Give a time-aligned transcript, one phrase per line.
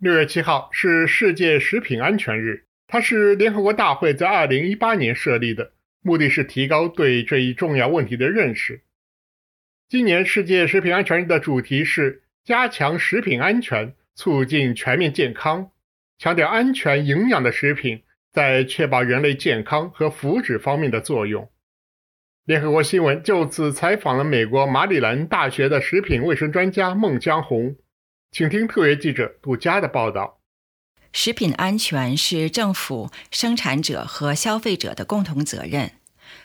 [0.00, 8.80] 六月七号是世界食品安全日，它是联合国大会在二零一八年设立的，目的是提高对这一重要问题的认识。
[9.90, 15.70] 今年世界食品安全日的主题是加强食品安全，促进全面健康，
[16.16, 21.46] 强调安全营养的食品在确保人类健康和福祉方面的作用。
[22.46, 27.76] 联合国新闻就此采访了美国马里兰大学的食品卫生专家孟江红。
[28.32, 30.38] 请听特约记者杜佳的报道。
[31.12, 35.94] 食品安全是政府、生产者和消费者的共同责任。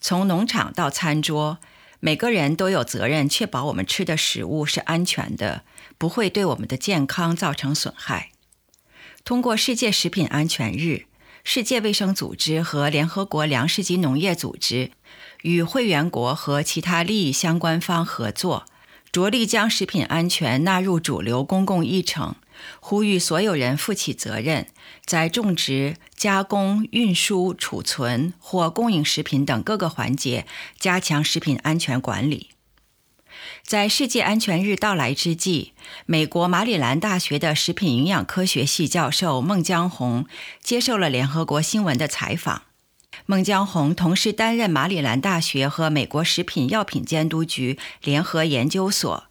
[0.00, 1.58] 从农场到餐桌，
[2.00, 5.62] 每个人都有责任确保我们吃的食物是安全的，
[5.96, 8.32] 不会对我们的健康造成损害。
[9.24, 11.04] 通过世界食品安全日，
[11.44, 14.90] 世界卫生组织和联合国粮食及农业组织
[15.42, 18.66] 与会员国和其他利益相关方合作。
[19.10, 22.36] 着力将食品安全纳入主流公共议程，
[22.80, 24.66] 呼吁所有人负起责任，
[25.04, 30.46] 在种植、加工、运输、储存或供应食品等各个环节
[30.78, 32.50] 加强食品安全管理。
[33.62, 35.72] 在世界安全日到来之际，
[36.06, 40.26] 美国马里兰大学的食品营养科学系教授孟江红
[40.62, 42.67] 接受了联合国新闻的采访。
[43.26, 49.24] 孟江红同时担任马里兰大学和美国食品药品监督局联合研究所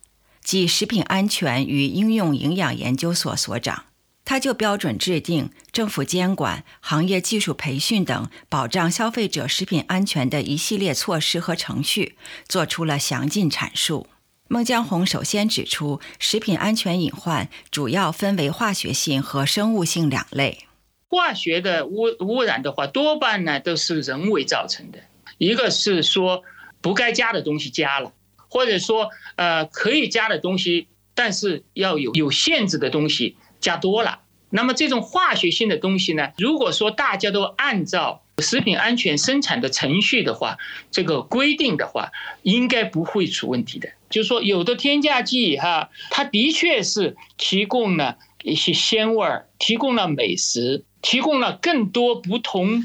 [0.44, 3.86] 及食品安全与应用营养研究所所长。
[4.24, 14.08] 他就标准制定、政府监管、行业技术培训等保障消费者食品安全的一系列措施和程序做出了详尽阐述。
[14.50, 20.67] 孟江红首先指出，食品安全隐患主要分为化学性和生物性两类。
[21.10, 25.00] 化学的污污染的话，多半呢都是人为造成的。
[25.38, 26.44] 一个是说
[26.82, 28.12] 不该加的东西加了，
[28.50, 34.20] 或者说呃可以加的东西，但是要有有限制的东西加多了。
[34.50, 40.58] 那么这种化学性的东西呢，如果说大家都按照食品安全生产的程序的话，
[40.90, 42.12] 这个规定的话，
[42.44, 43.90] 应该不会出问题的。
[44.10, 50.86] 就是说有的添加剂哈，它的确是提供了一些鲜味儿，提供了美食。
[51.02, 52.84] 提供了更多不同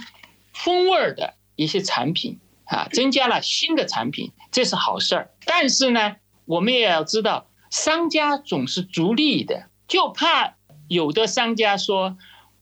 [0.53, 5.31] 风味的一些产品啊，增加了新的产品，这是好事儿。
[5.45, 10.57] 但是呢，我们也要知道，商家总是逐利的，就怕
[10.89, 12.17] 有的商家说，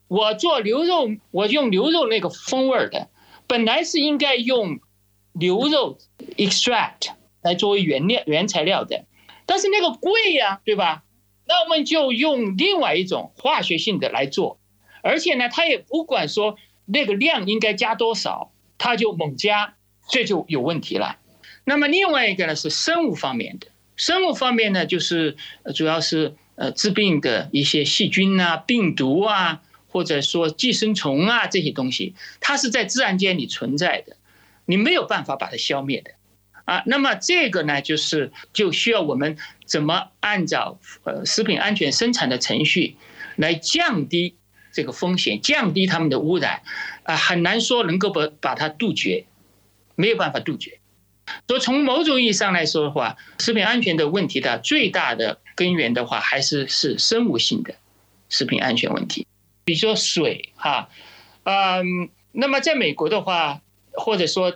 [0.08, 3.08] 我做牛肉，我用牛肉那个风味的，
[3.46, 4.80] 本来是应该用
[5.32, 5.98] 牛肉
[6.36, 7.10] extract
[7.42, 9.04] 来作为原料原材料的，
[9.46, 11.02] 但是那个贵呀，对吧？
[11.46, 14.59] 那我们就用另外一种化学性的来做。
[15.02, 16.56] 而且呢，他也不管说
[16.86, 19.74] 那个量应该加多少，他就猛加，
[20.08, 21.18] 这就有问题了。
[21.64, 25.36] 那么另外一个呢是生物方面的，生物方面呢就是
[25.74, 34.16] 主要是呃致病的一些细菌啊、病毒啊，或者说寄生虫啊这些东西，它是在自然界里存在的，
[34.64, 36.12] 你没有办法把它消灭的
[36.64, 36.82] 啊。
[36.86, 42.96] 那么这个呢就是就需要我们怎么按照呃食品安全生产的程序
[43.36, 44.34] 来降低。
[44.72, 46.62] 这个风险降低他们的污染，
[47.02, 49.24] 啊，很难说能够把把它杜绝，
[49.94, 50.78] 没有办法杜绝。
[51.46, 57.74] 所以从某种意义上来说的话，食品安全的问题的最大的根源的话，还是是生物性的
[58.28, 59.26] 食品安全问题。
[59.64, 60.88] 比如说水，哈，
[61.44, 63.60] 嗯，那么在美国的话，
[63.92, 64.52] 或者说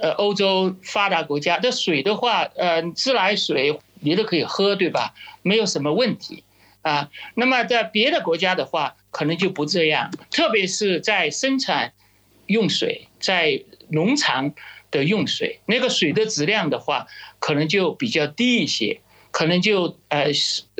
[0.00, 5.14] 呃欧洲发达国家的水的话，呃自来水你都可以喝，对吧？
[5.42, 6.42] 没有什么问题。
[6.82, 11.92] 啊，那么在别的国家的话，可能就不这样，特别是在生产
[12.46, 14.54] 用水，在农场
[14.90, 17.06] 的用水，那个水的质量的话，
[17.38, 19.00] 可能就比较低一些，
[19.30, 20.26] 可能就呃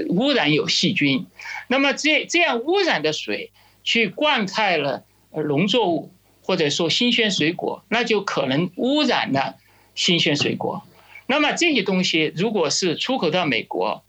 [0.08, 1.26] 污染有细菌。
[1.68, 3.52] 那么这这样污染的水
[3.84, 5.04] 去灌溉了
[5.46, 6.10] 农作物，
[6.42, 9.56] 或者说新鲜水果，那就可能污染了
[9.94, 10.82] 新鲜水果。
[11.26, 14.04] 那么这些东西如果是出口到美国，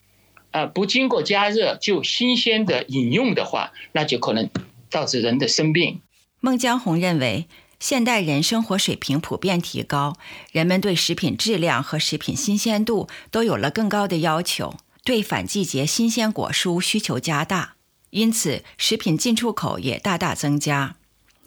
[0.53, 4.49] 啊，不经过加热就新鲜的饮用的话，那就可能
[4.89, 5.99] 导致人的生病。
[6.39, 7.47] 孟江红认为，
[7.79, 10.15] 现代人生活水平普遍提高，
[10.51, 17.73] 人们对食品质量和食品新鲜度都有了更高的要求，对反季节新鲜果蔬需求加大，
[18.11, 20.95] 因此食品进出口也大大增加。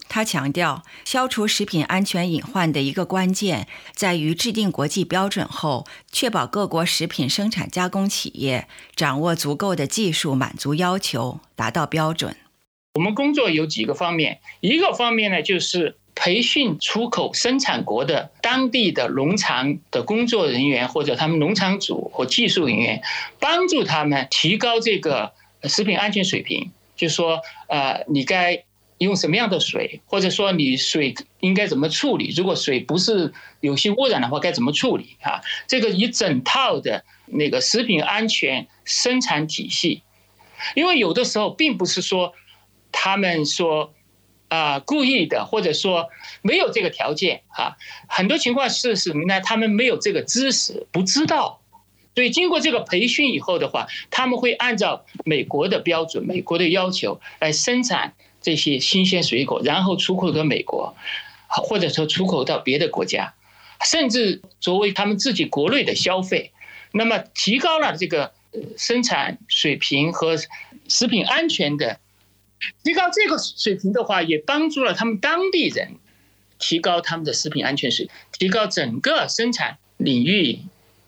[0.09, 12.35] 他强调，消除食品安全隐患的一个关键在于制定国际标准后，确保各国食品生产加工企业掌握足够的技术，满足要求，达到标准。
[12.95, 23.03] 我们工作有几个方面，一个方面呢，就是培训出口生产国的当地的农场的工作人员或者他们农场主或技术人员，
[23.39, 25.33] 帮助他们提高这个
[25.65, 26.71] 食品安全水平。
[26.95, 28.63] 就说呃，你该
[28.99, 32.33] 用什么样的水，或者说你水应该怎么处理？
[32.35, 35.41] 如果水不是有些污染的话，该怎么处理啊？
[35.67, 40.01] 这个一整套的那个食品安全生产体系，
[40.75, 42.33] 因为有的时候并不是说
[42.91, 43.93] 他们说
[44.47, 46.09] 啊故意的，或者说
[46.41, 47.77] 没有这个条件啊，
[48.07, 49.41] 很多情况是什么呢？
[49.41, 51.61] 他们没有这个知识，不知道。
[52.15, 58.15] 所以经过这个培训以后的话，他们会按照美国的标准、美国的要求来生产
[58.47, 60.95] 这些新鲜水果，然后出口到美国，
[61.49, 63.33] 或者说出口到别的国家，
[63.83, 66.53] 甚至作为他们自己国内的消费。
[66.93, 68.31] 那么提高了这个
[68.77, 70.37] 生产水平和
[70.87, 71.99] 食品安全的
[72.85, 75.97] 提高这个水平的话，也帮助了他们当地人
[76.57, 80.59] 提高他们的食品安全水平，提高整个生产领域。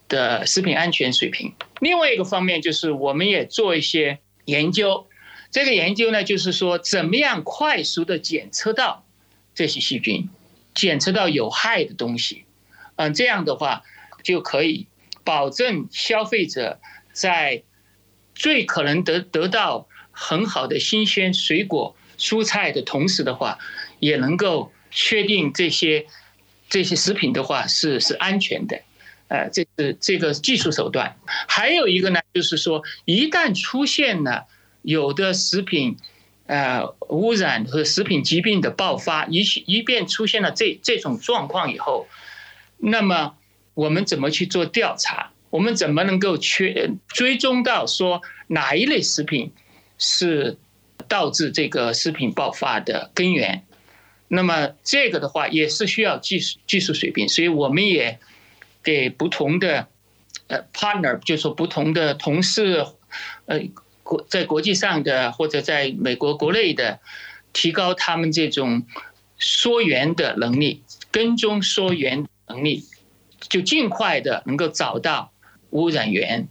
[0.09, 1.53] 的食品安全水平。
[1.81, 5.05] 另外一个方面就是，我们也做一些研究。
[5.51, 9.05] 这个研究呢，就是说怎么样快速的检测到
[9.55, 10.29] 这些细菌，
[10.73, 12.45] 检测到有害的东西。
[12.95, 13.83] 嗯，这样的话
[14.23, 14.87] 就可以
[15.23, 16.79] 保证消费者
[17.13, 17.63] 在
[18.35, 23.57] 最可能得得到很好的新鲜水果、蔬菜的同时的话，
[23.99, 26.05] 也能够确定这些
[26.69, 28.81] 这些食品的话是是安全的。
[29.29, 31.15] 呃，这是这个技术手段，
[31.47, 34.47] 还有一个呢，就是说，一旦出现了
[34.81, 35.97] 有的食品，
[36.45, 42.07] 呃，污染和食品疾病的爆发，一一遍出现了这这种状况以后，
[42.77, 43.35] 那么
[43.73, 45.31] 我们怎么去做调查？
[45.49, 49.51] 我们怎么能够去追踪到说哪一类食品
[49.97, 50.57] 是
[51.07, 53.65] 导致这个食品爆发的根源？
[54.27, 58.19] 那么这个的话也是需要技术技术水平，所以我们也。
[58.81, 59.89] 给不同的
[60.47, 62.85] 呃 partner，就说不同的同事，
[63.45, 63.59] 呃
[64.09, 66.99] 国在国际上的或者在美国国内的，
[67.53, 68.83] 提高他们这种
[69.37, 72.85] 溯源的能力，跟踪溯源能力，
[73.39, 75.31] 就尽快的能够找到
[75.69, 76.47] 污染源，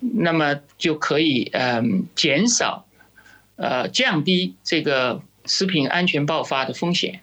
[0.00, 2.86] 那么就可以嗯减少
[3.56, 7.20] 呃降低这个食品安全爆发的风险。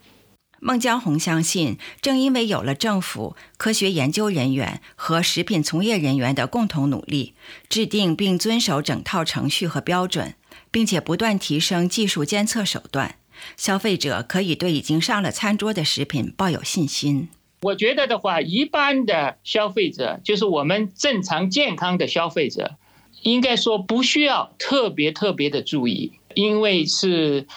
[0.63, 7.34] 孟江红相信，正因为有了政府、科学研究人员和食品从业人员的共同努力，
[7.68, 10.36] 制定并遵守整套程序和标准，
[10.69, 13.16] 并且不断提升技术监测手段，
[13.58, 17.30] 消费者可以对已经上了餐桌的食品抱有信心。
[17.63, 22.75] 我觉得的话，一般的消费者，就是我们正常健康的消费者，
[23.24, 27.48] 应该说不需要特别特别的注意，因为是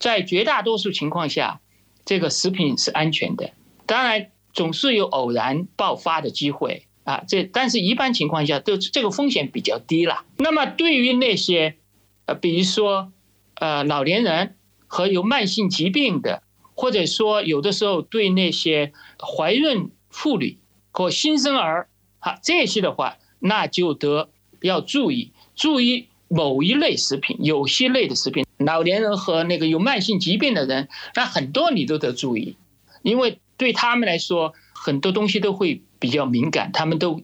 [0.00, 1.60] 在绝大多数情况下。
[2.08, 3.50] 这个食品是安全的，
[3.84, 7.22] 当然总是有偶然爆发的机会啊。
[7.28, 10.24] 这但是一般情况下都这个风险比较低了。
[10.38, 11.76] 那么对于那些
[12.24, 13.12] 呃，比如说
[13.56, 14.56] 呃老年人
[14.86, 16.42] 和有慢性疾病的，
[16.74, 20.56] 或者说有的时候对那些怀孕妇女
[20.90, 21.90] 和新生儿
[22.20, 24.30] 啊这些的话，那就得
[24.62, 28.46] 要注意注意某一类食品，有些类的食品。
[28.58, 32.56] 老年人和那个有慢性疾病的人，那很多你都得注意，
[33.02, 37.20] 因为对他们来说，很多东西都会比较敏感，他们都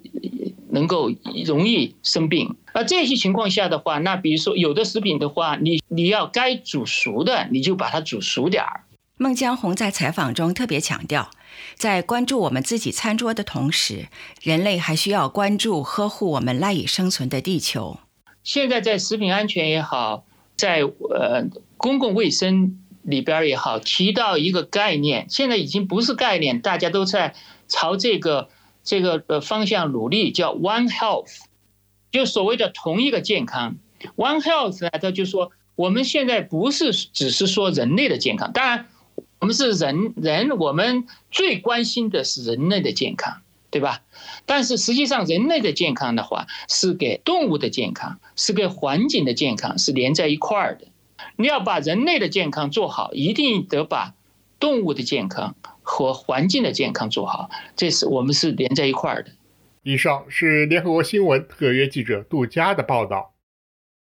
[0.70, 1.10] 能够
[1.44, 2.56] 容易生病。
[2.72, 8.82] 而这些情况下的话，那比如说有的食品的话，你你要该煮熟的，你就把它煮熟点儿。
[9.17, 11.31] 孟江红在采访中特别强调，
[11.76, 14.08] 在关注我们自己餐桌的同时，
[14.43, 17.98] 人类还需要关注呵护我们赖以生存的地球。
[18.43, 20.24] 现在在食品安全也好。
[20.56, 21.46] 在呃
[21.77, 27.34] 公共卫生里边也好，提到一个概念，现在已经不是概念，大家都在
[27.69, 28.49] 朝这个
[28.82, 31.41] 这个呃方向努力，叫 One Health，
[32.11, 33.77] 就所谓的同一个健康。
[34.17, 38.87] One Health 呢，它就说我们现在不是只是说人类的健康，当然
[39.41, 43.43] 我们是人人，我们最关心的是人类的健康。
[43.74, 44.02] 对吧？
[44.46, 50.86] 但是实际上，人类的健康的话，是给动物的健康，是给环境的健康是连在一块儿的。
[51.34, 54.14] 你要把人类的健康做好，一定得把
[54.60, 57.50] 动物的健康和环境的健康做好。
[57.74, 59.32] 这是我们是连在一块儿的。
[59.82, 63.33] 以上是联合国新闻特约记者杜佳的报道。